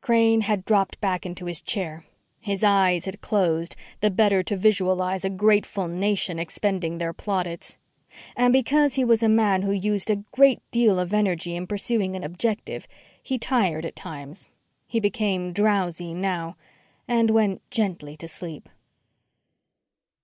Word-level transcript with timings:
Crane 0.00 0.40
had 0.40 0.64
dropped 0.64 1.00
back 1.00 1.24
into 1.24 1.44
his 1.46 1.60
chair. 1.60 2.04
His 2.40 2.64
eyes 2.64 3.04
had 3.04 3.20
closed, 3.20 3.76
the 4.00 4.10
better 4.10 4.42
to 4.42 4.56
visualize 4.56 5.24
a 5.24 5.30
grateful 5.30 5.86
nation 5.86 6.40
expending 6.40 6.98
their 6.98 7.12
plaudits. 7.12 7.78
And 8.34 8.52
because 8.52 8.96
he 8.96 9.04
was 9.04 9.22
a 9.22 9.28
man 9.28 9.62
who 9.62 9.70
used 9.70 10.10
a 10.10 10.24
great 10.32 10.60
deal 10.72 10.98
of 10.98 11.14
energy 11.14 11.54
in 11.54 11.68
pursuing 11.68 12.16
an 12.16 12.24
objective, 12.24 12.88
he 13.22 13.38
tired 13.38 13.86
at 13.86 13.94
times. 13.94 14.48
He 14.88 14.98
became 14.98 15.52
drowsy 15.52 16.12
now....... 16.12 16.56
And 17.06 17.30
went 17.30 17.60
gently 17.70 18.16
to 18.16 18.26
sleep. 18.26 18.68